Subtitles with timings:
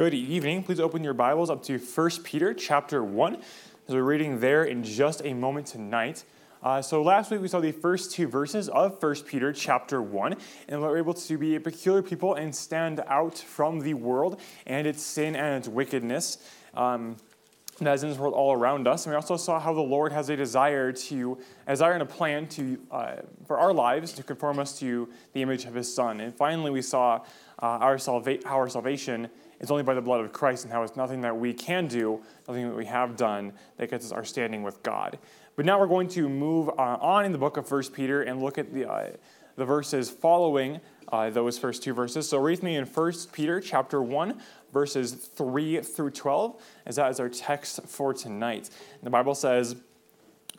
[0.00, 0.62] Good evening.
[0.62, 3.42] Please open your Bibles up to 1 Peter chapter 1, as
[3.94, 6.24] we're reading there in just a moment tonight.
[6.62, 10.36] Uh, so last week we saw the first two verses of 1 Peter chapter 1,
[10.70, 14.86] and we're able to be a peculiar people and stand out from the world and
[14.86, 16.38] its sin and its wickedness.
[16.72, 17.18] Um,
[17.80, 19.04] that is in this world all around us.
[19.04, 22.06] And we also saw how the Lord has a desire to, a desire and a
[22.06, 26.20] plan to, uh, for our lives to conform us to the image of His Son.
[26.20, 27.16] And finally, we saw
[27.62, 29.28] uh, our salva- our salvation
[29.60, 32.22] it's only by the blood of Christ and how it's nothing that we can do,
[32.48, 35.18] nothing that we have done that gets us our standing with God.
[35.54, 38.42] But now we're going to move uh, on in the book of 1 Peter and
[38.42, 39.10] look at the, uh,
[39.56, 40.80] the verses following
[41.12, 42.28] uh, those first two verses.
[42.28, 44.40] So read me in 1 Peter chapter 1,
[44.72, 48.70] verses 3 through 12, as that is our text for tonight.
[48.94, 49.76] And the Bible says,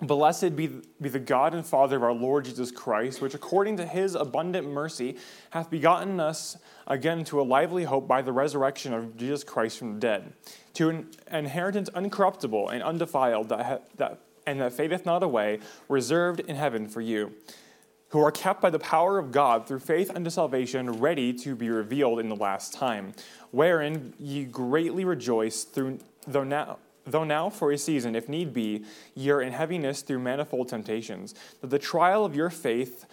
[0.01, 0.67] Blessed be,
[0.99, 4.67] be the God and Father of our Lord Jesus Christ, which according to his abundant
[4.67, 5.17] mercy
[5.51, 9.93] hath begotten us again to a lively hope by the resurrection of Jesus Christ from
[9.93, 10.33] the dead,
[10.73, 16.39] to an inheritance uncorruptible and undefiled, that, ha- that, and that fadeth not away, reserved
[16.39, 17.33] in heaven for you,
[18.09, 21.69] who are kept by the power of God through faith unto salvation, ready to be
[21.69, 23.13] revealed in the last time,
[23.51, 28.83] wherein ye greatly rejoice, through, though now Though now, for a season, if need be,
[29.15, 33.05] ye are in heaviness through manifold temptations, that the trial of your faith,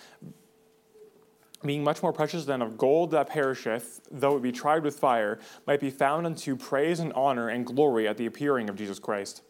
[1.64, 5.38] being much more precious than of gold that perisheth, though it be tried with fire,
[5.66, 9.42] might be found unto praise and honor and glory at the appearing of Jesus Christ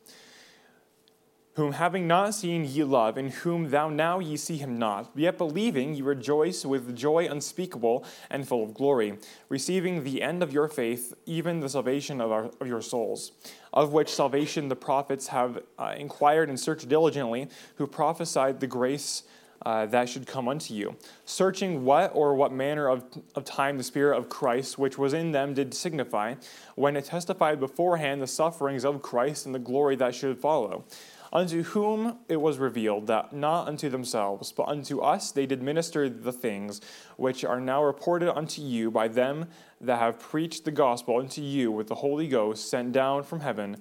[1.59, 5.37] whom having not seen ye love, in whom thou now ye see him not, yet
[5.37, 10.69] believing ye rejoice with joy unspeakable and full of glory, receiving the end of your
[10.69, 13.33] faith, even the salvation of, our, of your souls,
[13.73, 19.25] of which salvation the prophets have uh, inquired and searched diligently, who prophesied the grace
[19.67, 23.03] uh, that should come unto you, searching what or what manner of,
[23.35, 26.37] of time the Spirit of Christ, which was in them, did signify,
[26.77, 30.85] when it testified beforehand the sufferings of Christ and the glory that should follow
[31.33, 36.09] unto whom it was revealed that not unto themselves, but unto us they did minister
[36.09, 36.81] the things
[37.17, 39.47] which are now reported unto you by them
[39.81, 43.77] that have preached the gospel unto you with the Holy Ghost sent down from heaven,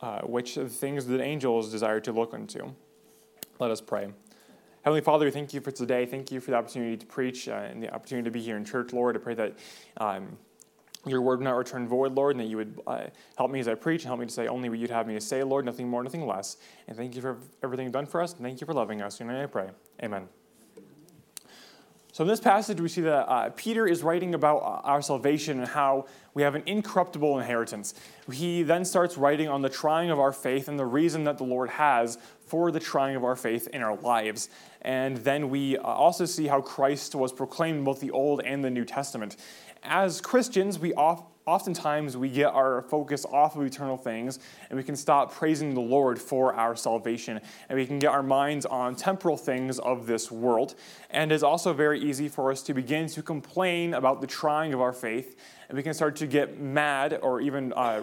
[0.00, 2.72] uh, which are the things that angels desire to look unto.
[3.58, 4.10] Let us pray.
[4.82, 6.06] Heavenly Father, we thank you for today.
[6.06, 8.64] Thank you for the opportunity to preach uh, and the opportunity to be here in
[8.64, 9.16] church, Lord.
[9.16, 9.58] I pray that.
[9.98, 10.38] Um,
[11.06, 13.04] your word would not return void, Lord, and that you would uh,
[13.36, 15.14] help me as I preach and help me to say only what you'd have me
[15.14, 16.58] to say, Lord, nothing more, nothing less.
[16.88, 19.20] And thank you for everything you've done for us, and thank you for loving us.
[19.20, 19.70] In your name I pray.
[20.02, 20.28] Amen.
[22.12, 25.60] So, in this passage, we see that uh, Peter is writing about uh, our salvation
[25.60, 27.94] and how we have an incorruptible inheritance.
[28.30, 31.44] He then starts writing on the trying of our faith and the reason that the
[31.44, 34.48] Lord has for the trying of our faith in our lives.
[34.82, 38.70] And then we uh, also see how Christ was proclaimed both the Old and the
[38.70, 39.36] New Testament
[39.82, 44.94] as Christians, we oftentimes we get our focus off of eternal things and we can
[44.94, 49.36] stop praising the Lord for our salvation and we can get our minds on temporal
[49.36, 50.74] things of this world.
[51.10, 54.80] And it's also very easy for us to begin to complain about the trying of
[54.80, 55.36] our faith
[55.68, 58.02] and we can start to get mad or even uh,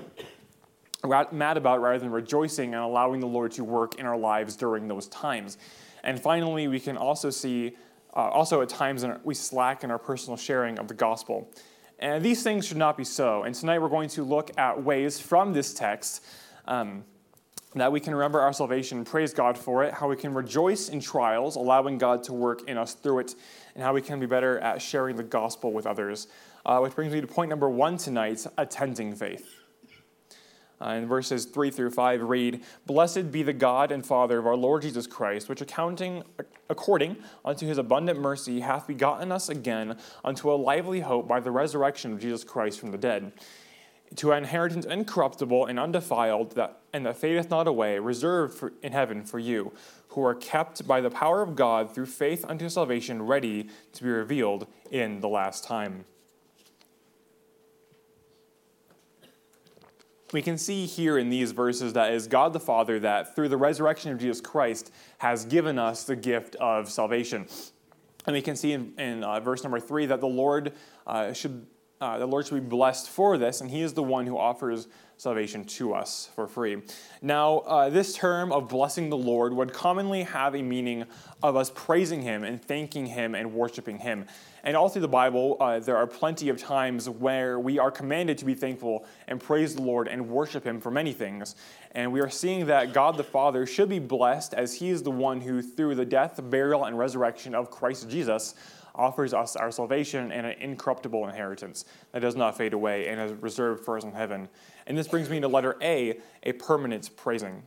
[1.31, 4.87] mad about rather than rejoicing and allowing the Lord to work in our lives during
[4.87, 5.57] those times.
[6.03, 7.75] And finally, we can also see
[8.17, 11.53] uh, also, at times, we slack in our personal sharing of the gospel.
[11.99, 13.43] And these things should not be so.
[13.43, 16.25] And tonight we're going to look at ways from this text
[16.65, 17.03] um,
[17.75, 20.99] that we can remember our salvation praise God for it, how we can rejoice in
[20.99, 23.35] trials, allowing God to work in us through it,
[23.75, 26.27] and how we can be better at sharing the gospel with others.
[26.65, 29.56] Uh, which brings me to point number one tonight attending faith.
[30.79, 34.55] Uh, in verses 3 through 5 read, Blessed be the God and Father of our
[34.55, 36.23] Lord Jesus Christ, which accounting
[36.69, 41.49] according unto his abundant mercy hath begotten us again unto a lively hope by the
[41.49, 43.31] resurrection of Jesus Christ from the dead,
[44.17, 48.91] to an inheritance incorruptible and undefiled, that, and that fadeth not away, reserved for, in
[48.91, 49.73] heaven for you,
[50.09, 54.09] who are kept by the power of God through faith unto salvation, ready to be
[54.09, 56.05] revealed in the last time.
[60.33, 63.57] We can see here in these verses that is God the Father that through the
[63.57, 67.47] resurrection of Jesus Christ has given us the gift of salvation.
[68.25, 70.73] And we can see in, in uh, verse number three that the Lord
[71.05, 71.65] uh, should
[71.99, 74.87] uh, the Lord should be blessed for this, and He is the one who offers
[75.17, 76.77] salvation to us for free.
[77.21, 81.05] Now, uh, this term of blessing the Lord would commonly have a meaning
[81.41, 84.25] of us praising Him and thanking Him and worshiping Him.
[84.63, 88.37] And all through the Bible, uh, there are plenty of times where we are commanded
[88.39, 91.55] to be thankful and praise the Lord and worship Him for many things.
[91.93, 95.11] And we are seeing that God the Father should be blessed as He is the
[95.11, 98.53] one who, through the death, burial, and resurrection of Christ Jesus,
[98.97, 103.31] offers us our salvation and an incorruptible inheritance that does not fade away and is
[103.41, 104.49] reserved for us in heaven.
[104.85, 107.63] And this brings me to letter A, a permanent praising.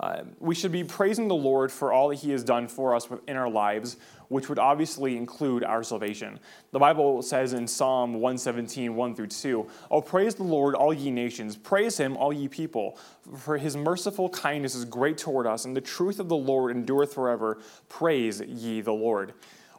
[0.00, 3.08] Uh, we should be praising the Lord for all that He has done for us
[3.28, 3.96] in our lives,
[4.28, 6.40] which would obviously include our salvation.
[6.72, 11.12] The Bible says in Psalm 117, 1 through 2, Oh, praise the Lord, all ye
[11.12, 11.56] nations.
[11.56, 12.98] Praise Him, all ye people.
[13.36, 17.14] For His merciful kindness is great toward us, and the truth of the Lord endureth
[17.14, 17.58] forever.
[17.88, 19.32] Praise ye the Lord.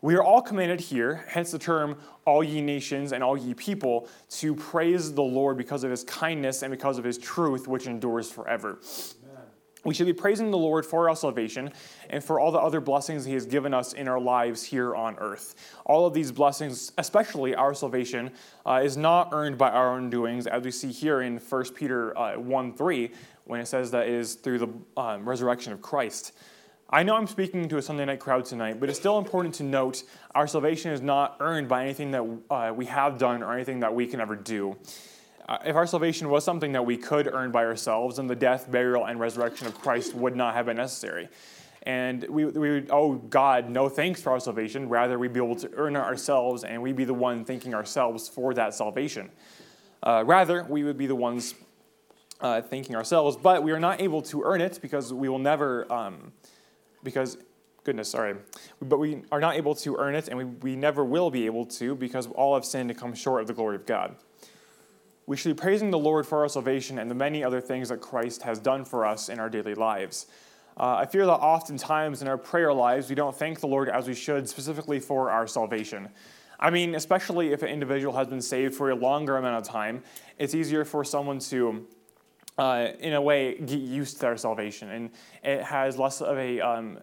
[0.05, 4.07] We are all commanded here, hence the term all ye nations and all ye people,
[4.29, 8.29] to praise the Lord because of his kindness and because of his truth, which endures
[8.29, 8.77] forever.
[9.83, 11.71] We should be praising the Lord for our salvation
[12.11, 15.15] and for all the other blessings He has given us in our lives here on
[15.17, 15.55] earth.
[15.85, 18.29] All of these blessings, especially our salvation,
[18.63, 22.15] uh, is not earned by our own doings, as we see here in 1 Peter
[22.15, 23.11] uh, 1 3,
[23.45, 26.33] when it says that it is through the um, resurrection of Christ.
[26.89, 29.63] I know I'm speaking to a Sunday night crowd tonight, but it's still important to
[29.63, 30.03] note
[30.35, 33.95] our salvation is not earned by anything that uh, we have done or anything that
[33.95, 34.77] we can ever do.
[35.49, 38.69] Uh, if our salvation was something that we could earn by ourselves, then the death,
[38.69, 41.27] burial, and resurrection of Christ would not have been necessary.
[41.83, 44.87] And we, we would owe God no thanks for our salvation.
[44.87, 48.27] Rather, we'd be able to earn it ourselves, and we'd be the one thanking ourselves
[48.29, 49.31] for that salvation.
[50.03, 51.55] Uh, rather, we would be the ones
[52.41, 55.91] uh, thanking ourselves, but we are not able to earn it because we will never,
[55.91, 56.31] um,
[57.05, 57.37] because,
[57.85, 58.35] goodness, sorry,
[58.81, 61.65] but we are not able to earn it, and we, we never will be able
[61.67, 64.17] to because all have sinned to come short of the glory of God.
[65.27, 68.01] We should be praising the Lord for our salvation and the many other things that
[68.01, 70.27] Christ has done for us in our daily lives.
[70.77, 74.07] Uh, I fear that oftentimes in our prayer lives, we don't thank the Lord as
[74.07, 76.09] we should, specifically for our salvation.
[76.59, 80.03] I mean, especially if an individual has been saved for a longer amount of time,
[80.37, 81.87] it's easier for someone to,
[82.57, 84.89] uh, in a way, get used to their salvation.
[84.89, 85.09] And
[85.43, 86.99] it has less of a, um,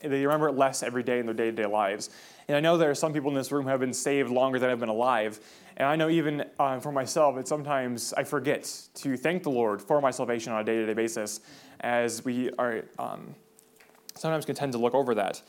[0.00, 2.10] they remember it less every day in their day to day lives.
[2.48, 4.58] And I know there are some people in this room who have been saved longer
[4.58, 5.40] than I've been alive.
[5.76, 9.80] And I know even uh, for myself, that sometimes I forget to thank the Lord
[9.80, 11.40] for my salvation on a day to day basis
[11.80, 13.34] as we are um,
[14.14, 15.42] sometimes can tend to look over that.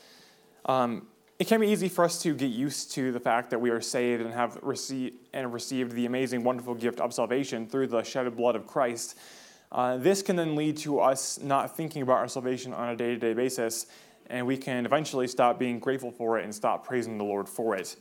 [0.64, 1.06] Um,
[1.44, 3.82] it can be easy for us to get used to the fact that we are
[3.82, 8.34] saved and have received and received the amazing, wonderful gift of salvation through the shed
[8.34, 9.18] blood of Christ.
[9.70, 13.08] Uh, this can then lead to us not thinking about our salvation on a day
[13.08, 13.88] to day basis,
[14.28, 17.76] and we can eventually stop being grateful for it and stop praising the Lord for
[17.76, 17.94] it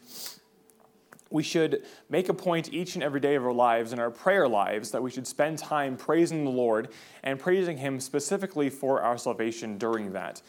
[1.33, 4.47] we should make a point each and every day of our lives, in our prayer
[4.47, 6.89] lives, that we should spend time praising the Lord
[7.23, 10.43] and praising Him specifically for our salvation during that.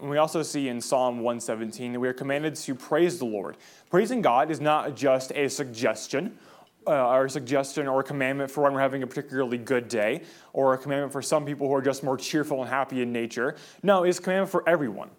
[0.00, 3.56] And we also see in Psalm 117 that we are commanded to praise the Lord.
[3.90, 6.38] Praising God is not just a suggestion.
[6.86, 10.22] Uh, or a suggestion or a commandment for when we're having a particularly good day,
[10.54, 13.54] or a commandment for some people who are just more cheerful and happy in nature.
[13.82, 15.10] No, it's a commandment for everyone.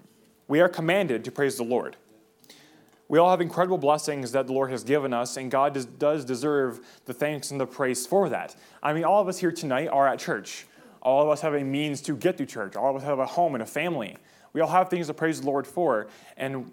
[0.48, 1.98] We are commanded to praise the Lord.
[3.08, 6.26] We all have incredible blessings that the Lord has given us, and God does, does
[6.26, 8.56] deserve the thanks and the praise for that.
[8.82, 10.66] I mean, all of us here tonight are at church.
[11.02, 12.76] All of us have a means to get to church.
[12.76, 14.18] All of us have a home and a family.
[14.54, 16.08] We all have things to praise the Lord for.
[16.38, 16.72] And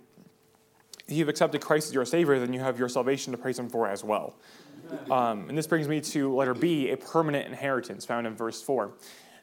[1.07, 3.69] if you've accepted Christ as your Savior, then you have your salvation to praise Him
[3.69, 4.37] for as well.
[5.11, 8.93] Um, and this brings me to letter B, a permanent inheritance, found in verse 4.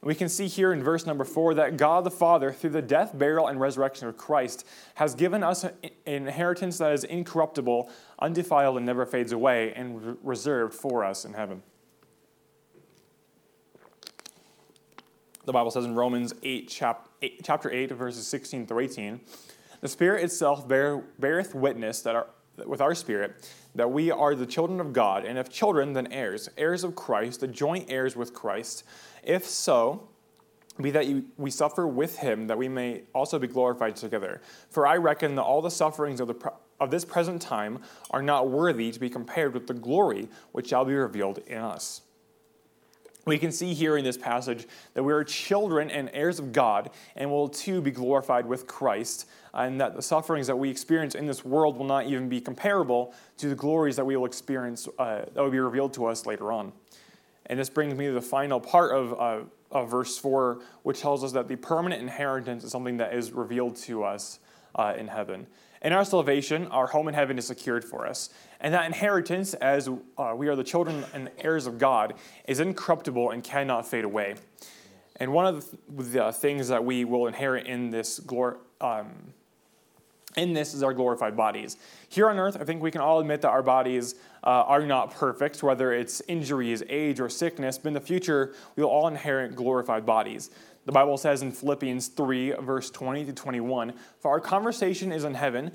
[0.06, 3.18] We can see here in verse number four that God the Father, through the death,
[3.18, 5.74] burial, and resurrection of Christ, has given us an
[6.06, 7.90] inheritance that is incorruptible,
[8.20, 11.64] undefiled, and never fades away, and reserved for us in heaven.
[15.46, 19.22] The Bible says in Romans 8, chap- 8 chapter 8, verses 16 through 18,
[19.82, 22.28] the Spirit itself bear, beareth witness that our,
[22.66, 26.50] with our spirit that we are the children of God, and if children, then heirs,
[26.58, 28.84] heirs of Christ, the joint heirs with Christ
[29.26, 30.08] if so,
[30.82, 34.42] be that you, we suffer with him, that we may also be glorified together.
[34.70, 37.80] For I reckon that all the sufferings of, the, of this present time
[38.12, 42.02] are not worthy to be compared with the glory which shall be revealed in us.
[43.26, 46.92] We can see here in this passage that we are children and heirs of God
[47.16, 51.26] and will too be glorified with Christ, and that the sufferings that we experience in
[51.26, 55.26] this world will not even be comparable to the glories that we will experience uh,
[55.34, 56.72] that will be revealed to us later on.
[57.48, 59.40] And this brings me to the final part of, uh,
[59.72, 63.76] of verse 4, which tells us that the permanent inheritance is something that is revealed
[63.78, 64.40] to us
[64.76, 65.48] uh, in heaven.
[65.82, 68.30] In our salvation, our home in heaven is secured for us.
[68.60, 72.16] And that inheritance, as uh, we are the children and heirs of God,
[72.48, 74.36] is incorruptible and cannot fade away.
[75.18, 78.58] And one of the, things that we will inherit in this glory.
[78.82, 79.34] Um,
[80.36, 81.78] in this is our glorified bodies.
[82.10, 85.14] Here on earth, I think we can all admit that our bodies uh, are not
[85.14, 89.56] perfect, whether it's injuries, age, or sickness, but in the future, we will all inherit
[89.56, 90.50] glorified bodies.
[90.86, 95.34] The Bible says in Philippians 3, verse 20 to 21, For our conversation is in
[95.34, 95.72] heaven,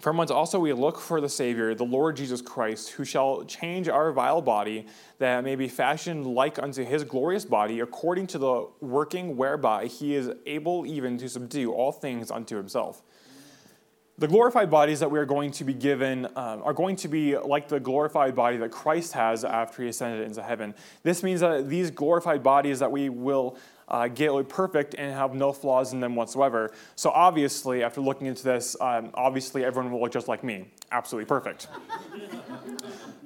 [0.00, 3.86] From whence also we look for the Savior, the Lord Jesus Christ, who shall change
[3.86, 4.86] our vile body,
[5.18, 10.14] that may be fashioned like unto his glorious body, according to the working whereby he
[10.14, 13.02] is able even to subdue all things unto himself.
[14.20, 17.38] The glorified bodies that we are going to be given um, are going to be
[17.38, 20.74] like the glorified body that Christ has after he ascended into heaven.
[21.02, 23.56] This means that these glorified bodies that we will
[23.88, 26.70] uh, get look perfect and have no flaws in them whatsoever.
[26.96, 31.26] So obviously, after looking into this, um, obviously everyone will look just like me, absolutely
[31.26, 31.68] perfect.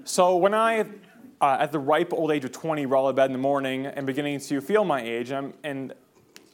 [0.04, 0.82] so when I,
[1.40, 3.86] uh, at the ripe old age of 20, roll out of bed in the morning
[3.86, 5.92] and beginning to feel my age, and, and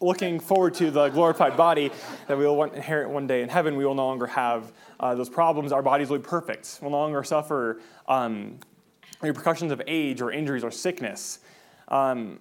[0.01, 1.91] looking forward to the glorified body
[2.27, 5.29] that we will inherit one day in heaven, we will no longer have uh, those
[5.29, 5.73] problems.
[5.73, 6.79] Our bodies will be perfect.
[6.81, 8.59] We'll no longer suffer um,
[9.21, 11.41] repercussions of age or injuries or sickness.
[11.89, 12.41] Um,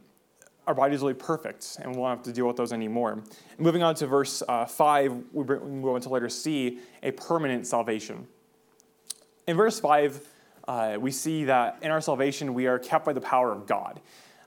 [0.67, 3.23] our bodies will be perfect, and we won't have to deal with those anymore.
[3.57, 8.27] Moving on to verse uh, 5, we go into letter C, a permanent salvation.
[9.47, 10.27] In verse 5,
[10.67, 13.99] uh, we see that in our salvation, we are kept by the power of God.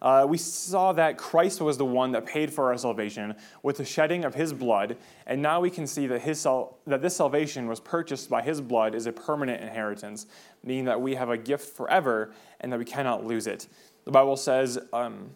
[0.02, 3.84] Uh, we saw that Christ was the one that paid for our salvation with the
[3.84, 7.68] shedding of his blood, and now we can see that, his sal- that this salvation
[7.68, 10.26] was purchased by his blood as a permanent inheritance,
[10.64, 13.68] meaning that we have a gift forever and that we cannot lose it.
[14.04, 15.30] The Bible says, um,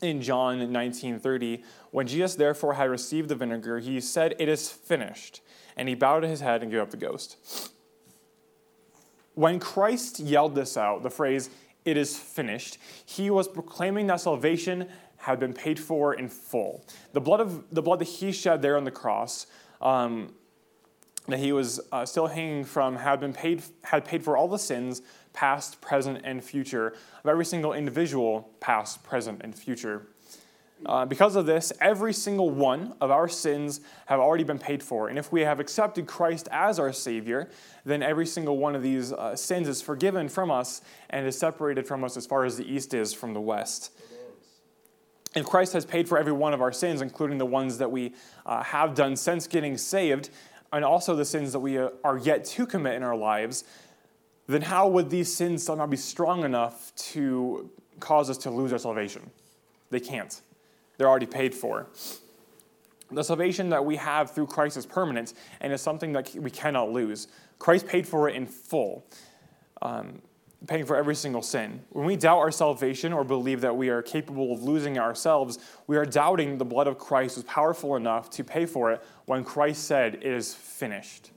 [0.00, 5.42] in John 19:30, when Jesus therefore had received the vinegar, he said, "It is finished,"
[5.76, 7.70] and he bowed his head and gave up the ghost.
[9.34, 11.50] When Christ yelled this out, the phrase
[11.84, 16.84] "It is finished," he was proclaiming that salvation had been paid for in full.
[17.12, 19.46] The blood of the blood that he shed there on the cross.
[19.80, 20.34] Um,
[21.28, 24.58] that he was uh, still hanging from had been paid had paid for all the
[24.58, 30.08] sins past, present, and future, of every single individual, past, present, and future.
[30.84, 35.08] Uh, because of this, every single one of our sins have already been paid for.
[35.08, 37.50] And if we have accepted Christ as our Savior,
[37.84, 41.86] then every single one of these uh, sins is forgiven from us and is separated
[41.86, 43.92] from us as far as the East is from the West.
[45.34, 48.14] If Christ has paid for every one of our sins, including the ones that we
[48.44, 50.30] uh, have done since getting saved,
[50.72, 53.64] and also the sins that we uh, are yet to commit in our lives,
[54.46, 57.70] then how would these sins somehow be strong enough to
[58.00, 59.30] cause us to lose our salvation?
[59.90, 60.40] They can't.
[61.02, 61.88] They're already paid for.
[63.10, 66.92] The salvation that we have through Christ is permanent and is something that we cannot
[66.92, 67.26] lose.
[67.58, 69.04] Christ paid for it in full,
[69.82, 70.22] um,
[70.68, 71.82] paying for every single sin.
[71.90, 75.96] When we doubt our salvation or believe that we are capable of losing ourselves, we
[75.96, 79.88] are doubting the blood of Christ was powerful enough to pay for it when Christ
[79.88, 81.32] said, It is finished.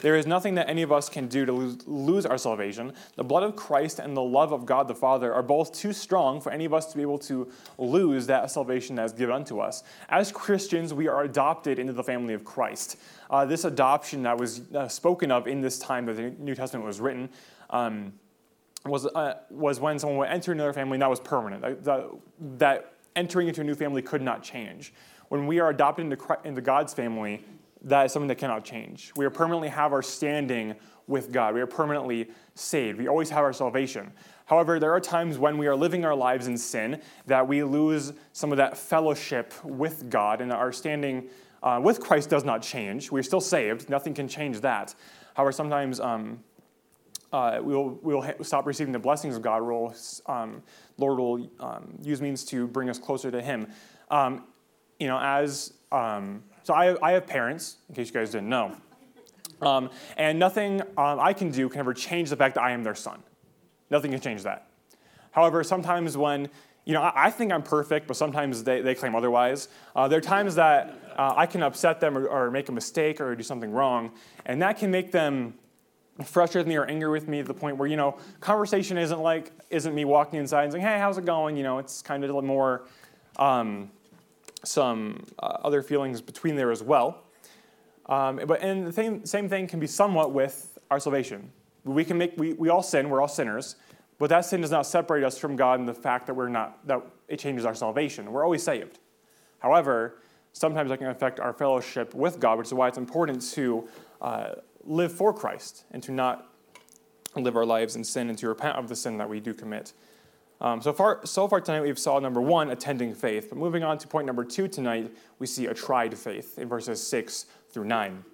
[0.00, 1.52] There is nothing that any of us can do to
[1.86, 2.92] lose our salvation.
[3.16, 6.40] The blood of Christ and the love of God the Father are both too strong
[6.40, 9.60] for any of us to be able to lose that salvation that is given unto
[9.60, 9.82] us.
[10.08, 12.96] As Christians, we are adopted into the family of Christ.
[13.28, 16.86] Uh, this adoption that was uh, spoken of in this time that the New Testament
[16.86, 17.28] was written.
[17.70, 18.14] Um,
[18.86, 21.84] was, uh, was when someone would enter another family and that was permanent.
[21.84, 22.08] That,
[22.58, 24.94] that entering into a new family could not change.
[25.28, 27.44] When we are adopted into, Christ, into God's family,
[27.82, 29.12] that is something that cannot change.
[29.16, 30.74] We are permanently have our standing
[31.06, 31.54] with God.
[31.54, 32.98] We are permanently saved.
[32.98, 34.12] We always have our salvation.
[34.46, 38.12] However, there are times when we are living our lives in sin that we lose
[38.32, 41.28] some of that fellowship with God, and our standing
[41.62, 43.10] uh, with Christ does not change.
[43.10, 43.88] We're still saved.
[43.88, 44.94] Nothing can change that.
[45.34, 46.42] However, sometimes um,
[47.32, 49.62] uh, we'll, we'll stop receiving the blessings of God.
[49.62, 49.94] We'll,
[50.26, 50.62] um,
[50.98, 53.68] Lord will um, use means to bring us closer to Him.
[55.00, 58.76] You know, as um, so I, I have parents, in case you guys didn't know.
[59.60, 62.84] Um, and nothing um, I can do can ever change the fact that I am
[62.84, 63.22] their son.
[63.90, 64.68] Nothing can change that.
[65.32, 66.48] However, sometimes when,
[66.84, 69.68] you know, I, I think I'm perfect, but sometimes they, they claim otherwise.
[69.94, 73.20] Uh, there are times that uh, I can upset them or, or, make a mistake
[73.20, 74.12] or do something wrong,
[74.46, 75.54] and that can make them
[76.24, 79.52] frustrate me or angry with me to the point where, you know, conversation isn't like,
[79.70, 81.56] isn't me walking inside and saying, hey, how's it going?
[81.56, 82.86] You know, it's kind of a little more,
[83.36, 83.90] um,
[84.64, 87.24] some uh, other feelings between there as well.
[88.06, 91.50] Um, but and the same, same thing can be somewhat with our salvation.
[91.84, 93.76] We can make we, we all sin, we're all sinners,
[94.18, 96.86] but that sin does not separate us from God and the fact that we're not
[96.86, 98.32] that it changes our salvation.
[98.32, 98.98] We're always saved.
[99.60, 100.18] However,
[100.52, 103.88] sometimes that can affect our fellowship with God, which is why it's important to
[104.20, 106.48] uh, live for Christ and to not
[107.36, 109.92] live our lives in sin and to repent of the sin that we do commit.
[110.60, 113.48] Um, so far, so far tonight, we've saw number one, attending faith.
[113.48, 117.04] But moving on to point number two tonight, we see a tried faith in verses
[117.04, 118.24] six through nine.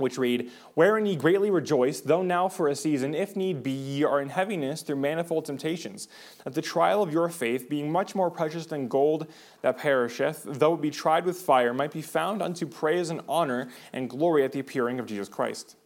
[0.00, 4.02] which read, Wherein ye greatly rejoice, though now for a season, if need be, ye
[4.02, 6.08] are in heaviness through manifold temptations,
[6.44, 9.26] that the trial of your faith, being much more precious than gold
[9.62, 13.68] that perisheth, though it be tried with fire, might be found unto praise and honor
[13.92, 15.76] and glory at the appearing of Jesus Christ.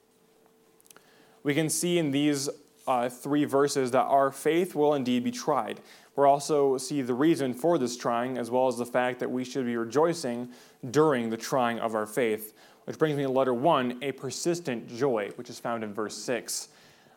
[1.42, 2.48] We can see in these
[2.86, 5.80] uh, three verses that our faith will indeed be tried.
[6.16, 9.44] We'll also see the reason for this trying, as well as the fact that we
[9.44, 10.50] should be rejoicing
[10.90, 15.30] during the trying of our faith which brings me to letter one, a persistent joy,
[15.36, 16.68] which is found in verse six.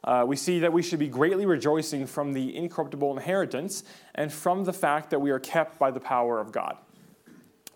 [0.03, 3.83] Uh, we see that we should be greatly rejoicing from the incorruptible inheritance
[4.15, 6.77] and from the fact that we are kept by the power of God.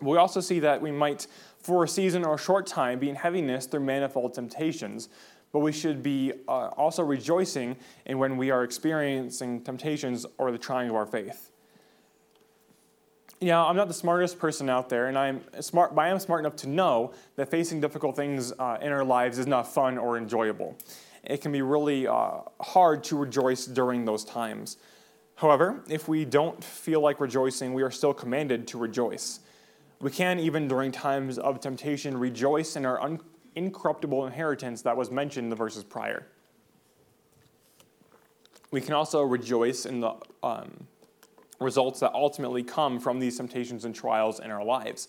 [0.00, 1.26] We also see that we might,
[1.58, 5.08] for a season or a short time, be in heaviness through manifold temptations,
[5.52, 10.58] but we should be uh, also rejoicing in when we are experiencing temptations or the
[10.58, 11.52] trying of our faith
[13.48, 16.40] know, I'm not the smartest person out there, and I'm smart, but I am smart
[16.40, 20.16] enough to know that facing difficult things uh, in our lives is not fun or
[20.16, 20.76] enjoyable.
[21.24, 24.76] It can be really uh, hard to rejoice during those times.
[25.36, 29.40] However, if we don't feel like rejoicing, we are still commanded to rejoice.
[30.00, 33.20] We can, even during times of temptation, rejoice in our un-
[33.54, 36.26] incorruptible inheritance that was mentioned in the verses prior.
[38.70, 40.86] We can also rejoice in the um,
[41.60, 45.08] results that ultimately come from these temptations and trials in our lives.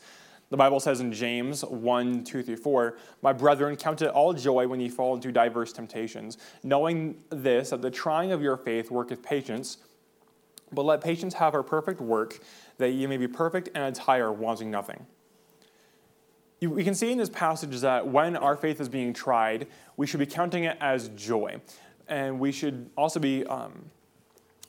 [0.50, 4.68] The Bible says in James 1 2 through 4, My brethren, count it all joy
[4.68, 9.24] when ye fall into diverse temptations, knowing this, that the trying of your faith worketh
[9.24, 9.78] patience.
[10.72, 12.40] But let patience have her perfect work,
[12.78, 15.06] that ye may be perfect and entire, wanting nothing.
[16.68, 19.68] We can see in this passage that when our faith is being tried,
[19.98, 21.62] we should be counting it as joy.
[22.08, 23.86] And we should also be, um,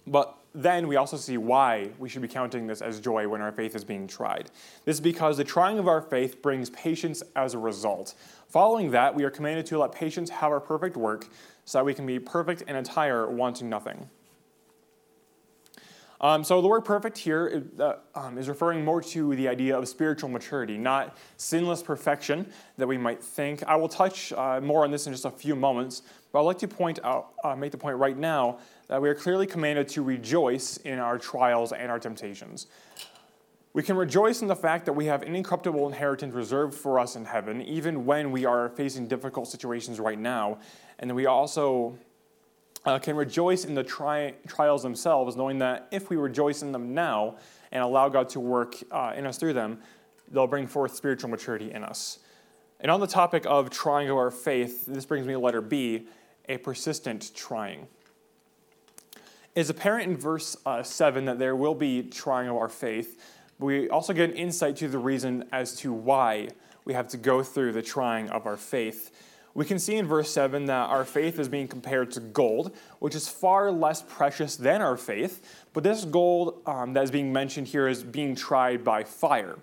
[0.06, 3.50] but then we also see why we should be counting this as joy when our
[3.50, 4.50] faith is being tried.
[4.84, 8.14] This is because the trying of our faith brings patience as a result.
[8.48, 11.28] Following that, we are commanded to let patience have our perfect work
[11.64, 14.08] so that we can be perfect and entire, wanting nothing.
[16.20, 19.88] Um, so the word perfect here uh, um, is, referring more to the idea of
[19.88, 22.46] spiritual maturity, not sinless perfection
[22.78, 23.62] that we might think.
[23.64, 26.02] I will touch uh, more on this in just a few moments,
[26.32, 29.14] but I'd like to point out, uh, make the point right now that we are
[29.14, 32.68] clearly commanded to rejoice in our trials and our temptations.
[33.72, 37.16] We can rejoice in the fact that we have an incorruptible inheritance reserved for us
[37.16, 40.58] in heaven, even when we are facing difficult situations right now.
[41.00, 41.98] And we also
[42.84, 46.94] uh, can rejoice in the tri- trials themselves, knowing that if we rejoice in them
[46.94, 47.36] now
[47.72, 49.78] and allow God to work uh, in us through them,
[50.30, 52.18] they'll bring forth spiritual maturity in us.
[52.80, 56.06] And on the topic of trying of our faith, this brings me to letter B
[56.48, 57.86] a persistent trying
[59.54, 63.18] It's apparent in verse uh, 7 that there will be trying of our faith.
[63.58, 66.48] But we also get an insight to the reason as to why
[66.84, 69.10] we have to go through the trying of our faith.
[69.54, 73.14] We can see in verse 7 that our faith is being compared to gold, which
[73.14, 75.64] is far less precious than our faith.
[75.72, 79.58] But this gold um, that is being mentioned here is being tried by fire.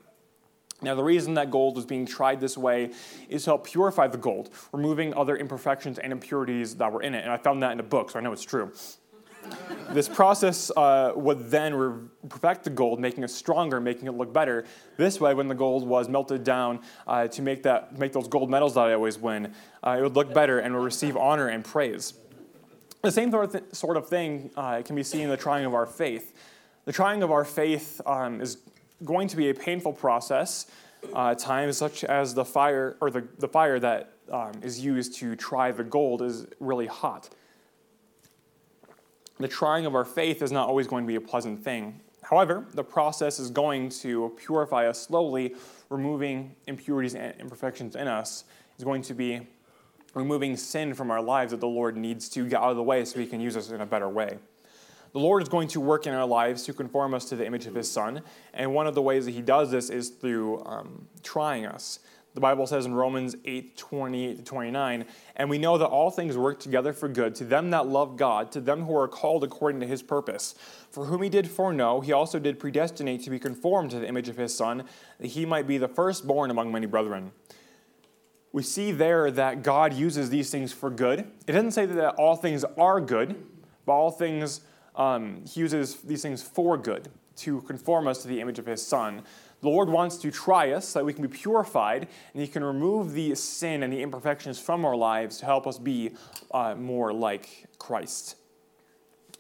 [0.82, 2.92] Now, the reason that gold is being tried this way
[3.30, 7.24] is to help purify the gold, removing other imperfections and impurities that were in it.
[7.24, 8.72] And I found that in a book, so I know it's true.
[9.94, 14.32] This process uh, would then re- perfect the gold, making it stronger, making it look
[14.32, 14.64] better.
[14.96, 18.50] This way, when the gold was melted down uh, to make, that, make those gold
[18.50, 21.66] medals that I always win, uh, it would look better and would receive honor and
[21.66, 22.14] praise.
[23.02, 23.32] The same
[23.74, 26.36] sort of thing uh, can be seen in the trying of our faith.
[26.86, 28.60] The trying of our faith um, is
[29.04, 30.68] going to be a painful process.
[31.14, 35.36] Uh, times such as the fire or the, the fire that um, is used to
[35.36, 37.30] try the gold is really hot
[39.44, 42.00] the trying of our faith is not always going to be a pleasant thing.
[42.24, 45.56] However, the process is going to purify us slowly,
[45.90, 48.46] removing impurities and imperfections in us,
[48.78, 49.48] is going to be
[50.14, 53.06] removing sin from our lives that the Lord needs to get out of the way
[53.06, 54.38] so he can use us in a better way.
[55.14, 57.66] The Lord is going to work in our lives to conform us to the image
[57.66, 58.22] of his Son,
[58.54, 62.00] and one of the ways that he does this is through um, trying us.
[62.34, 66.38] The Bible says in Romans 8 28 to 29, and we know that all things
[66.38, 69.82] work together for good to them that love God, to them who are called according
[69.82, 70.56] to his purpose.
[70.92, 74.30] For whom he did foreknow, he also did predestinate to be conformed to the image
[74.30, 74.86] of his Son,
[75.20, 77.34] that he might be the firstborn among many brethren.
[78.54, 81.20] We see there that God uses these things for good.
[81.48, 83.44] It doesn't say that all things are good,
[83.86, 84.62] but all things,
[84.96, 88.86] um, he uses these things for good, to conform us to the image of his
[88.86, 89.24] Son.
[89.62, 92.64] The Lord wants to try us so that we can be purified and He can
[92.64, 96.12] remove the sin and the imperfections from our lives to help us be
[96.52, 98.36] uh, more like Christ.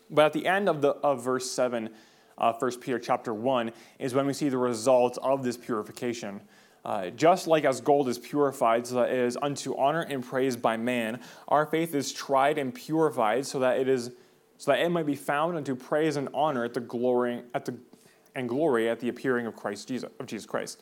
[0.10, 1.89] But at the end of, the, of verse 7,
[2.38, 6.41] uh, 1 Peter chapter 1, is when we see the result of this purification.
[6.84, 10.55] Uh, just like as gold is purified so that it is unto honor and praise
[10.55, 14.12] by man, our faith is tried and purified so that it is
[14.57, 17.75] so that it might be found unto praise and honor at the glory at the
[18.36, 20.82] and glory at the appearing of Christ Jesus of Jesus Christ.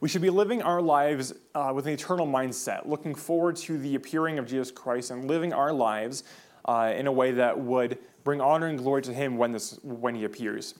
[0.00, 3.94] We should be living our lives uh, with an eternal mindset, looking forward to the
[3.94, 6.24] appearing of Jesus Christ and living our lives
[6.64, 10.14] uh, in a way that would bring honor and glory to Him when, this, when
[10.14, 10.74] He appears.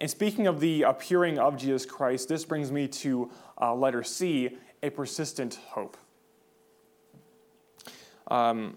[0.00, 4.58] And speaking of the appearing of Jesus Christ, this brings me to uh, letter C,
[4.82, 5.96] a persistent hope.
[8.28, 8.76] Um,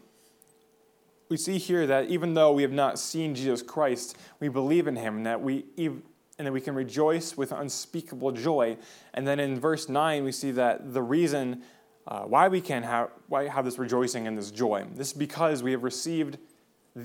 [1.30, 4.96] we see here that even though we have not seen Jesus Christ, we believe in
[4.96, 6.02] him, and that we, and
[6.38, 8.78] that we can rejoice with unspeakable joy.
[9.14, 11.64] And then in verse 9, we see that the reason
[12.08, 14.86] uh, why we can have, why have this rejoicing and this joy.
[14.94, 16.38] This is because we have received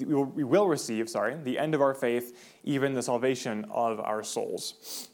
[0.00, 5.08] we will receive, sorry, the end of our faith, even the salvation of our souls.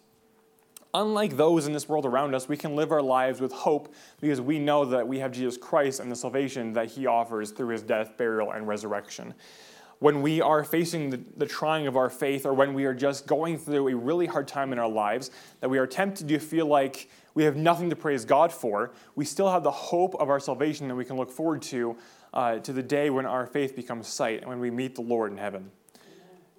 [0.94, 4.40] Unlike those in this world around us, we can live our lives with hope because
[4.40, 7.82] we know that we have Jesus Christ and the salvation that he offers through his
[7.82, 9.34] death, burial, and resurrection.
[9.98, 13.26] When we are facing the, the trying of our faith, or when we are just
[13.26, 16.66] going through a really hard time in our lives, that we are tempted to feel
[16.66, 20.40] like we have nothing to praise God for, we still have the hope of our
[20.40, 21.96] salvation that we can look forward to
[22.32, 25.32] uh, to the day when our faith becomes sight and when we meet the Lord
[25.32, 25.70] in heaven.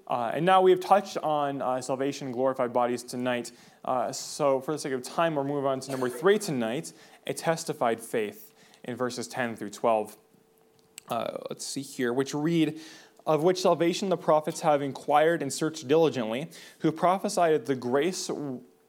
[0.07, 3.51] Uh, and now we have touched on uh, salvation glorified bodies tonight.
[3.85, 6.93] Uh, so, for the sake of time, we'll move on to number three tonight
[7.27, 10.17] a testified faith in verses 10 through 12.
[11.09, 12.79] Uh, let's see here, which read,
[13.25, 18.29] Of which salvation the prophets have inquired and searched diligently, who prophesied the grace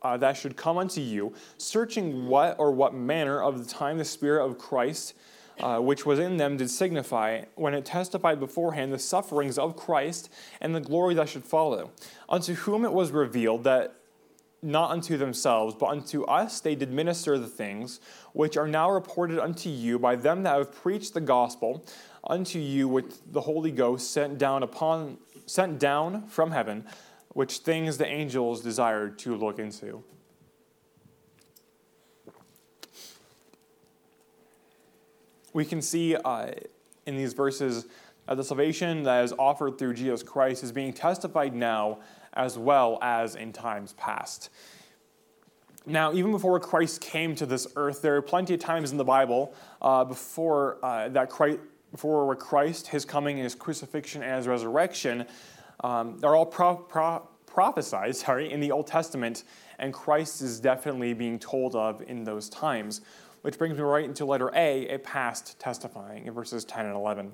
[0.03, 4.05] uh, that should come unto you, searching what or what manner of the time the
[4.05, 5.14] Spirit of Christ
[5.62, 10.31] uh, which was in them did signify, when it testified beforehand the sufferings of Christ
[10.61, 11.90] and the glory that should follow,
[12.29, 13.99] unto whom it was revealed that
[14.62, 18.00] not unto themselves, but unto us they did minister the things
[18.32, 21.84] which are now reported unto you by them that have preached the gospel
[22.24, 26.84] unto you with the Holy Ghost sent down upon sent down from heaven,
[27.30, 30.04] which things the angels desired to look into.
[35.52, 36.50] we can see uh,
[37.06, 37.86] in these verses
[38.26, 41.98] that the salvation that is offered through Jesus Christ is being testified now
[42.33, 44.50] as well as in times past.
[45.87, 49.04] Now, even before Christ came to this earth, there are plenty of times in the
[49.04, 51.59] Bible uh, before uh, that Christ,
[51.90, 55.26] before Christ, His coming, His crucifixion, and His resurrection,
[55.83, 59.44] um, are all pro- pro- prophesied, sorry, in the Old Testament,
[59.78, 63.00] and Christ is definitely being told of in those times
[63.42, 67.33] which brings me right into letter A, a past testifying in verses 10 and 11.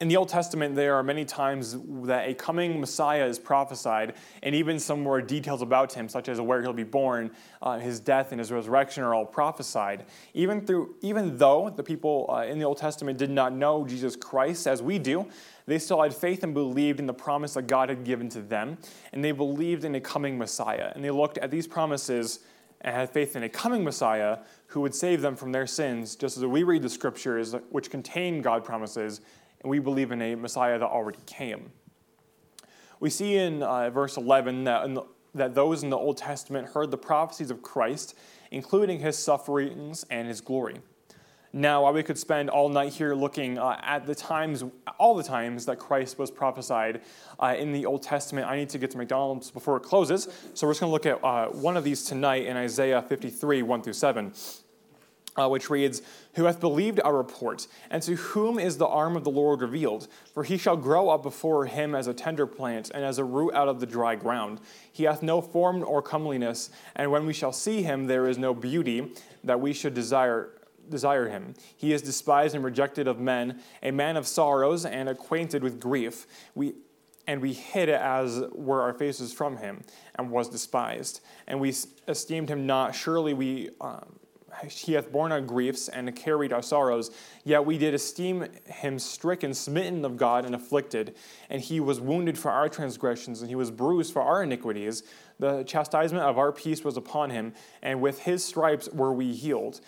[0.00, 4.54] In the Old Testament, there are many times that a coming Messiah is prophesied, and
[4.54, 8.32] even some more details about him, such as where he'll be born, uh, his death,
[8.32, 10.06] and his resurrection, are all prophesied.
[10.32, 14.16] Even, through, even though the people uh, in the Old Testament did not know Jesus
[14.16, 15.26] Christ as we do,
[15.66, 18.78] they still had faith and believed in the promise that God had given to them,
[19.12, 20.92] and they believed in a coming Messiah.
[20.94, 22.40] And they looked at these promises
[22.80, 26.38] and had faith in a coming Messiah who would save them from their sins, just
[26.38, 29.20] as we read the scriptures, which contain God promises,
[29.62, 31.72] and we believe in a Messiah that already came.
[32.98, 35.02] We see in uh, verse 11 that, in the,
[35.34, 38.16] that those in the Old Testament heard the prophecies of Christ,
[38.50, 40.76] including his sufferings and his glory.
[41.52, 44.62] Now, while we could spend all night here looking uh, at the times,
[44.98, 47.00] all the times that Christ was prophesied
[47.40, 50.28] uh, in the Old Testament, I need to get to McDonald's before it closes.
[50.54, 53.62] So we're just going to look at uh, one of these tonight in Isaiah 53,
[53.62, 54.32] 1 through 7.
[55.38, 56.02] Uh, which reads,
[56.34, 60.08] Who hath believed our report, and to whom is the arm of the Lord revealed?
[60.34, 63.54] For he shall grow up before him as a tender plant, and as a root
[63.54, 64.60] out of the dry ground.
[64.92, 68.52] He hath no form or comeliness, and when we shall see him, there is no
[68.52, 69.12] beauty
[69.44, 70.50] that we should desire
[70.90, 71.54] desire him.
[71.76, 76.26] He is despised and rejected of men, a man of sorrows and acquainted with grief.
[76.54, 76.74] We,
[77.26, 79.84] and we hid as were our faces from him,
[80.16, 81.20] and was despised.
[81.46, 81.74] And we
[82.08, 82.94] esteemed him not.
[82.94, 83.70] Surely we.
[83.80, 84.16] Um,
[84.68, 87.10] he hath borne our griefs and carried our sorrows.
[87.44, 91.14] Yet we did esteem him stricken, smitten of God, and afflicted.
[91.48, 95.02] And he was wounded for our transgressions, and he was bruised for our iniquities.
[95.38, 99.80] The chastisement of our peace was upon him, and with his stripes were we healed.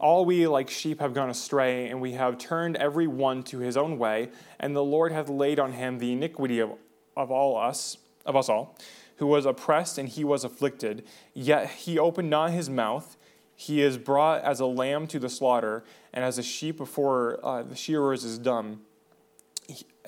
[0.00, 3.76] All we like sheep have gone astray, and we have turned every one to his
[3.76, 4.30] own way,
[4.60, 6.70] and the Lord hath laid on him the iniquity of,
[7.16, 8.76] of all us, of us all,
[9.16, 13.16] who was oppressed and he was afflicted, yet he opened not his mouth.
[13.60, 17.64] He is brought as a lamb to the slaughter, and as a sheep before uh,
[17.64, 18.82] the shearers is dumb.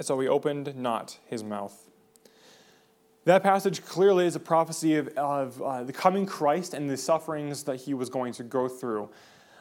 [0.00, 1.90] so he opened not his mouth.
[3.24, 7.64] That passage clearly is a prophecy of, of uh, the coming Christ and the sufferings
[7.64, 9.10] that he was going to go through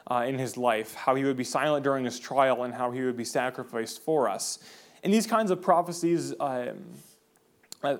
[0.06, 3.02] uh, in his life, how he would be silent during his trial, and how he
[3.02, 4.60] would be sacrificed for us.
[5.04, 6.78] And these kinds of prophecies, um,
[7.82, 7.98] uh,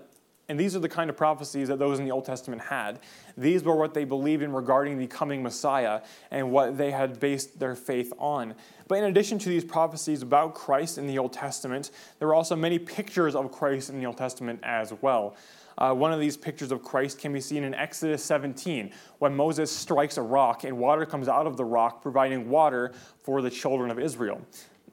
[0.50, 3.00] and these are the kind of prophecies that those in the Old Testament had.
[3.38, 7.60] These were what they believed in regarding the coming Messiah and what they had based
[7.60, 8.56] their faith on.
[8.88, 12.56] But in addition to these prophecies about Christ in the Old Testament, there were also
[12.56, 15.38] many pictures of Christ in the Old Testament as well.
[15.78, 19.72] Uh, one of these pictures of Christ can be seen in Exodus 17, when Moses
[19.72, 23.90] strikes a rock and water comes out of the rock, providing water for the children
[23.90, 24.42] of Israel.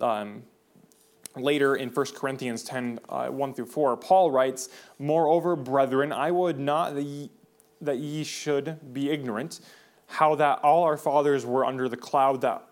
[0.01, 0.45] Um,
[1.37, 4.69] later in 1 Corinthians 10 uh, 1 through 4, Paul writes,
[4.99, 7.31] Moreover, brethren, I would not that ye,
[7.81, 9.61] that ye should be ignorant,
[10.07, 12.65] how that all our fathers were under the cloud that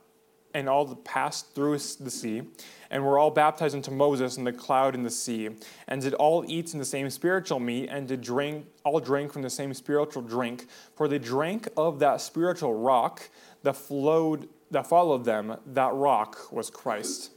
[0.54, 2.42] and all passed through the sea,
[2.88, 5.50] and were all baptized into Moses in the cloud and the sea,
[5.88, 9.42] and did all eat in the same spiritual meat, and did drink all drink from
[9.42, 13.28] the same spiritual drink, for they drank of that spiritual rock
[13.64, 17.30] that flowed that followed them, that rock was Christ.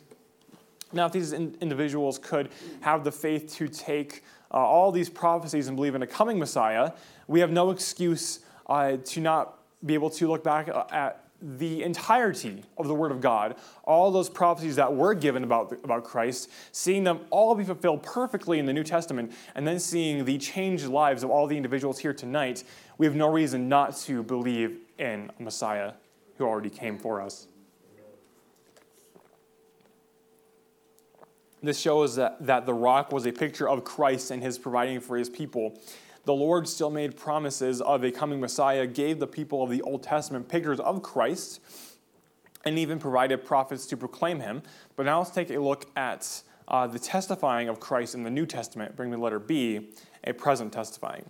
[0.93, 2.49] Now, if these individuals could
[2.81, 6.91] have the faith to take uh, all these prophecies and believe in a coming Messiah,
[7.27, 11.83] we have no excuse uh, to not be able to look back uh, at the
[11.83, 16.49] entirety of the Word of God, all those prophecies that were given about, about Christ,
[16.71, 20.87] seeing them all be fulfilled perfectly in the New Testament, and then seeing the changed
[20.87, 22.63] lives of all the individuals here tonight,
[22.97, 25.93] we have no reason not to believe in a Messiah
[26.37, 27.47] who already came for us.
[31.61, 35.17] This shows that, that the rock was a picture of Christ and his providing for
[35.17, 35.79] his people.
[36.25, 40.03] The Lord still made promises of a coming Messiah, gave the people of the Old
[40.03, 41.61] Testament pictures of Christ,
[42.65, 44.61] and even provided prophets to proclaim him.
[44.95, 48.45] But now let's take a look at uh, the testifying of Christ in the New
[48.45, 48.95] Testament.
[48.95, 49.89] Bring me letter B,
[50.25, 51.25] a present testifying,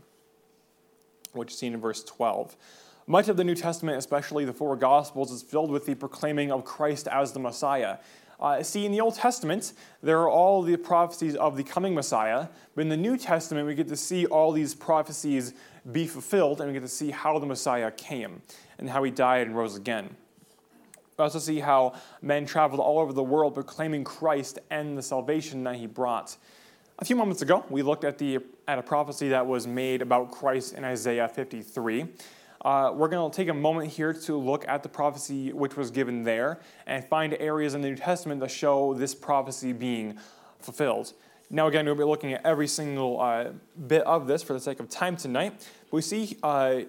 [1.34, 2.58] which is seen in verse 12.
[3.06, 6.66] Much of the New Testament, especially the four Gospels, is filled with the proclaiming of
[6.66, 8.00] Christ as the Messiah.
[8.40, 9.74] Uh, see, in the Old Testament,
[10.04, 13.74] there are all the prophecies of the coming Messiah, but in the New Testament, we
[13.74, 15.54] get to see all these prophecies
[15.92, 18.42] be fulfilled, and we get to see how the Messiah came
[18.78, 20.16] and how he died and rose again.
[21.18, 25.64] We also see how men traveled all over the world proclaiming Christ and the salvation
[25.64, 26.38] that he brought.
[27.00, 30.30] A few moments ago, we looked at, the, at a prophecy that was made about
[30.30, 32.08] Christ in Isaiah 53
[32.68, 35.90] uh, we're going to take a moment here to look at the prophecy which was
[35.90, 40.20] given there and find areas in the New Testament that show this prophecy being
[40.60, 41.14] fulfilled.
[41.50, 43.52] Now, again, we'll be looking at every single uh,
[43.88, 45.66] bit of this for the sake of time tonight.
[45.92, 46.82] we see uh,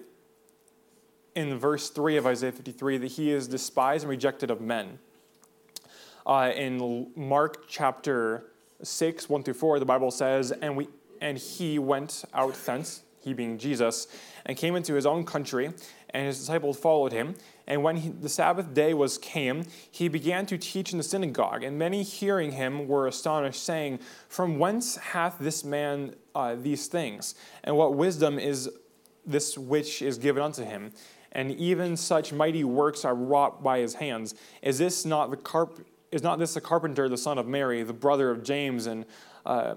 [1.33, 4.99] in verse 3 of Isaiah 53 that he is despised and rejected of men.
[6.25, 8.47] Uh, in Mark chapter
[8.83, 10.89] 6, 1 through 4, the Bible says, and, we,
[11.21, 14.07] and he went out thence, he being Jesus,
[14.45, 15.71] and came into his own country,
[16.11, 17.35] and his disciples followed him.
[17.67, 21.63] And when he, the Sabbath day was came, he began to teach in the synagogue,
[21.63, 27.35] and many hearing him were astonished, saying, From whence hath this man uh, these things?
[27.63, 28.69] And what wisdom is
[29.25, 30.91] this which is given unto him?
[31.31, 34.33] And even such mighty works are wrought by his hands.
[34.63, 35.85] Is this not the carp?
[36.11, 39.05] Is not this the carpenter, the son of Mary, the brother of James and
[39.45, 39.75] uh,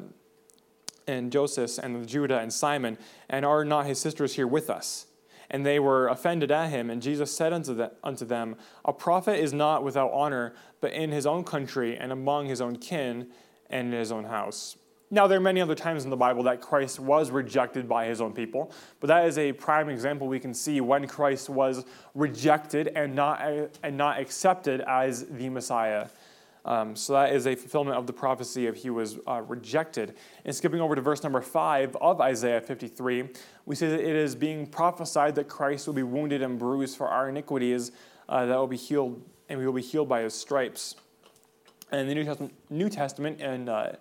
[1.07, 5.07] and Joseph and Judah and Simon, and are not his sisters here with us?
[5.51, 6.89] And they were offended at him.
[6.89, 11.11] And Jesus said unto, the, unto them, A prophet is not without honor, but in
[11.11, 13.29] his own country and among his own kin
[13.69, 14.77] and in his own house.
[15.13, 18.23] Now, there are many other times in the Bible that Christ was rejected by his
[18.23, 21.85] own people, but that is a prime example we can see when Christ was
[22.15, 23.43] rejected and not,
[23.83, 26.09] and not accepted as the Messiah
[26.65, 30.15] um, so that is a fulfillment of the prophecy of he was uh, rejected.
[30.45, 33.29] And skipping over to verse number 5 of Isaiah 53,
[33.67, 37.09] we see that it is being prophesied that Christ will be wounded and bruised for
[37.09, 37.91] our iniquities,
[38.29, 40.95] uh, that will be healed, and we will be healed by his stripes.
[41.91, 43.93] And the New Testament, New Testament and uh,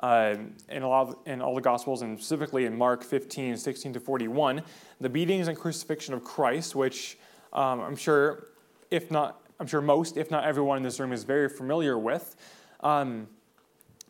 [0.00, 0.34] uh,
[0.68, 4.00] in, a lot of, in all the Gospels, and specifically in Mark 15, 16 to
[4.00, 4.62] 41,
[5.00, 7.18] the beatings and crucifixion of Christ, which
[7.52, 8.48] um, I'm sure,
[8.90, 12.34] if not I'm sure most, if not everyone in this room, is very familiar with.
[12.80, 13.28] Um,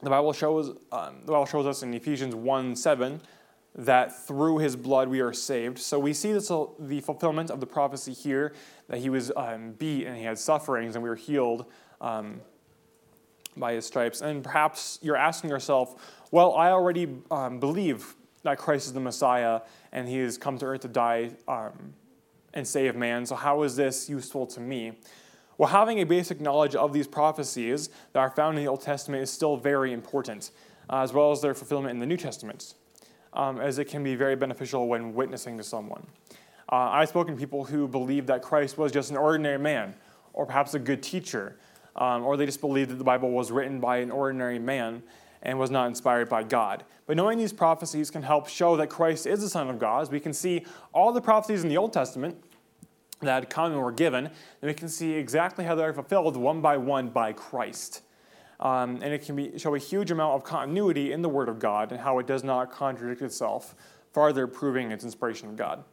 [0.01, 3.21] the Bible shows um, the Bible shows us in Ephesians 1 7
[3.75, 5.79] that through his blood we are saved.
[5.79, 8.55] So we see this, the fulfillment of the prophecy here
[8.89, 11.67] that he was um, beat and he had sufferings and we were healed
[12.01, 12.41] um,
[13.57, 14.23] by his stripes.
[14.23, 19.61] And perhaps you're asking yourself, well, I already um, believe that Christ is the Messiah
[19.93, 21.95] and he has come to earth to die um,
[22.55, 23.27] and save man.
[23.27, 24.95] So how is this useful to me?
[25.61, 29.23] Well, having a basic knowledge of these prophecies that are found in the Old Testament
[29.23, 30.53] is still very important,
[30.89, 32.73] uh, as well as their fulfillment in the New Testament.
[33.33, 36.07] um, as it can be very beneficial when witnessing to someone.
[36.73, 39.95] Uh, I've spoken to people who believe that Christ was just an ordinary man,
[40.33, 41.57] or perhaps a good teacher,
[41.97, 45.03] um, or they just believed that the Bible was written by an ordinary man
[45.43, 46.85] and was not inspired by God.
[47.07, 50.11] But knowing these prophecies can help show that Christ is the Son of God, as
[50.11, 52.43] we can see all the prophecies in the Old Testament
[53.21, 56.77] that and were given, and we can see exactly how they are fulfilled one by
[56.77, 58.03] one by Christ.
[58.61, 61.59] Um, and it can be, show a huge amount of continuity in the Word of
[61.59, 63.75] God and how it does not contradict itself,
[64.13, 65.85] farther proving its inspiration of God.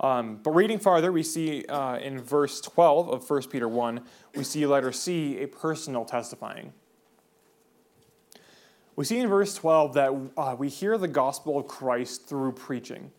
[0.00, 4.00] Um, but reading farther, we see uh, in verse 12 of 1 Peter 1,
[4.36, 6.72] we see letter C, a personal testifying.
[8.96, 13.10] We see in verse 12 that uh, we hear the gospel of Christ through preaching.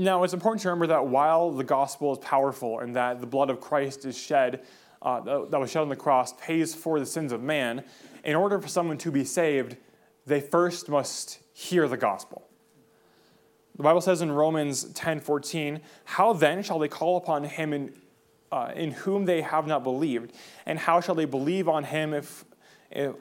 [0.00, 3.50] Now, it's important to remember that while the gospel is powerful and that the blood
[3.50, 4.64] of Christ is shed,
[5.02, 7.84] uh, that was shed on the cross, pays for the sins of man,
[8.24, 9.76] in order for someone to be saved,
[10.24, 12.48] they first must hear the gospel.
[13.76, 17.92] The Bible says in Romans 10 14, How then shall they call upon him in,
[18.50, 20.32] uh, in whom they have not believed?
[20.64, 22.46] And how shall they believe on him if,
[22.90, 23.16] if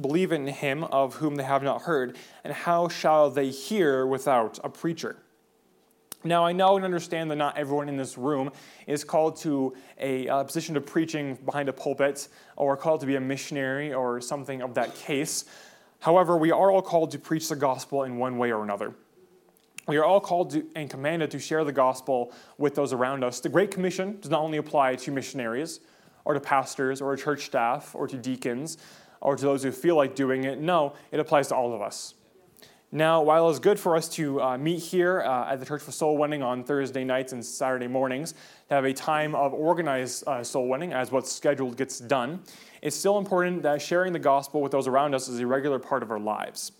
[0.00, 2.16] believe in him of whom they have not heard?
[2.42, 5.18] And how shall they hear without a preacher?
[6.22, 8.52] Now, I know and understand that not everyone in this room
[8.86, 13.16] is called to a uh, position of preaching behind a pulpit or called to be
[13.16, 15.46] a missionary or something of that case.
[16.00, 18.94] However, we are all called to preach the gospel in one way or another.
[19.86, 23.40] We are all called to, and commanded to share the gospel with those around us.
[23.40, 25.80] The Great Commission does not only apply to missionaries
[26.26, 28.76] or to pastors or to church staff or to deacons
[29.22, 30.60] or to those who feel like doing it.
[30.60, 32.14] No, it applies to all of us.
[32.92, 35.92] Now, while it's good for us to uh, meet here uh, at the Church for
[35.92, 38.32] Soul Winning on Thursday nights and Saturday mornings
[38.68, 42.40] to have a time of organized uh, soul winning as what's scheduled gets done,
[42.82, 46.02] it's still important that sharing the gospel with those around us is a regular part
[46.02, 46.72] of our lives.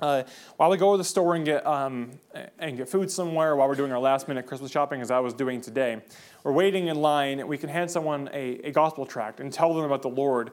[0.00, 0.22] Uh,
[0.56, 2.10] while we go to the store and get, um,
[2.58, 5.34] and get food somewhere, while we're doing our last minute Christmas shopping, as I was
[5.34, 6.00] doing today,
[6.42, 9.84] we're waiting in line, we can hand someone a, a gospel tract and tell them
[9.84, 10.52] about the Lord.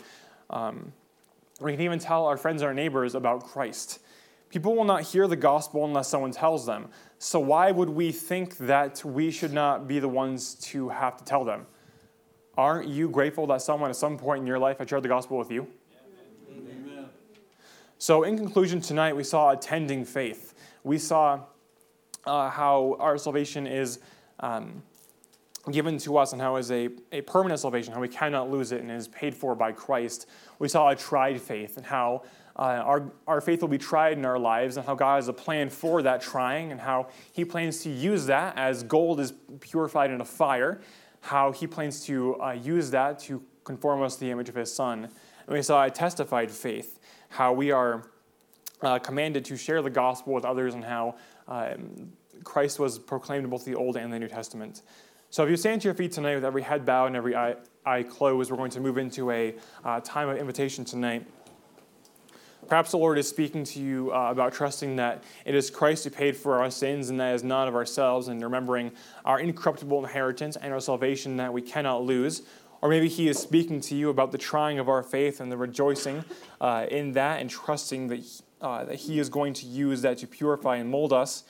[0.50, 0.92] Um,
[1.62, 4.00] we can even tell our friends and our neighbors about Christ.
[4.56, 6.88] People will not hear the gospel unless someone tells them.
[7.20, 11.26] So, why would we think that we should not be the ones to have to
[11.26, 11.66] tell them?
[12.58, 15.38] Aren't you grateful that someone at some point in your life had shared the gospel
[15.38, 15.68] with you?
[16.50, 17.10] Amen.
[17.98, 20.54] So, in conclusion, tonight we saw attending faith.
[20.86, 21.42] We saw
[22.26, 24.00] uh, how our salvation is
[24.40, 24.82] um,
[25.70, 28.72] given to us and how it is a, a permanent salvation, how we cannot lose
[28.72, 30.30] it and is paid for by Christ.
[30.60, 32.24] We saw a tried faith and how
[32.58, 35.34] uh, our, our faith will be tried in our lives and how God has a
[35.34, 40.12] plan for that trying and how He plans to use that as gold is purified
[40.12, 40.80] in a fire,
[41.22, 44.74] how He plans to uh, use that to conform us to the image of His
[44.74, 45.04] Son.
[45.04, 48.10] And we saw a testified faith, how we are
[48.82, 51.16] uh, commanded to share the gospel with others and how
[51.48, 52.14] um,
[52.44, 54.82] Christ was proclaimed in both the Old and the New Testament.
[55.30, 57.56] So if you stand to your feet tonight with every head bowed and every eye,
[57.86, 61.28] eye closed, we're going to move into a uh, time of invitation tonight.
[62.68, 66.10] Perhaps the Lord is speaking to you uh, about trusting that it is Christ who
[66.10, 68.92] paid for our sins and that is not of ourselves, and remembering
[69.24, 72.42] our incorruptible inheritance and our salvation that we cannot lose.
[72.82, 75.58] Or maybe He is speaking to you about the trying of our faith and the
[75.58, 76.26] rejoicing
[76.60, 80.28] uh, in that and trusting that, uh, that He is going to use that to
[80.28, 81.44] purify and mold us.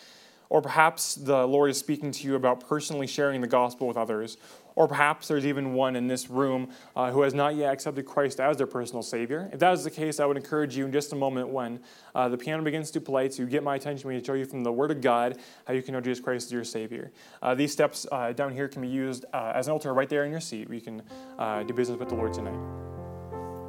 [0.50, 4.38] Or perhaps the Lord is speaking to you about personally sharing the gospel with others
[4.76, 8.40] or perhaps there's even one in this room uh, who has not yet accepted Christ
[8.40, 9.50] as their personal Savior.
[9.54, 11.80] If that is the case, I would encourage you in just a moment when
[12.14, 14.72] uh, the piano begins to play to get my attention to show you from the
[14.72, 17.12] Word of God how you can know Jesus Christ as your Savior.
[17.42, 20.26] Uh, these steps uh, down here can be used uh, as an altar right there
[20.26, 21.02] in your seat where you can
[21.40, 22.95] uh, do business with the Lord tonight.